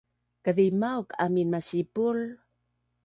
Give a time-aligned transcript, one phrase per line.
[0.43, 2.19] kazimauk amin masipul